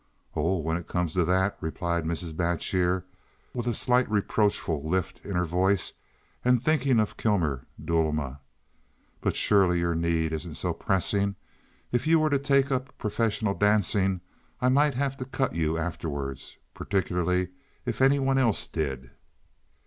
"Oh, 0.35 0.57
when 0.57 0.77
it 0.77 0.87
comes 0.87 1.13
to 1.13 1.23
that—" 1.25 1.57
replied 1.61 2.05
Mrs. 2.05 2.33
Batjer, 2.33 3.03
with 3.53 3.67
a 3.67 3.73
slight 3.75 4.09
reproachful 4.09 4.81
lift 4.83 5.23
in 5.23 5.35
her 5.35 5.45
voice, 5.45 5.93
and 6.43 6.59
thinking 6.59 6.99
of 6.99 7.17
Kilmer 7.17 7.67
Duelma. 7.79 8.39
"But 9.21 9.35
surely 9.35 9.77
your 9.77 9.93
need 9.93 10.33
isn't 10.33 10.55
so 10.55 10.73
pressing. 10.73 11.35
If 11.91 12.07
you 12.07 12.17
were 12.17 12.31
to 12.31 12.39
take 12.39 12.71
up 12.71 12.97
professional 12.97 13.53
dancing 13.53 14.21
I 14.59 14.69
might 14.69 14.95
have 14.95 15.17
to 15.17 15.23
cut 15.25 15.53
you 15.53 15.77
afterward—particularly 15.77 17.49
if 17.85 18.01
any 18.01 18.17
one 18.17 18.39
else 18.39 18.65
did." 18.65 19.11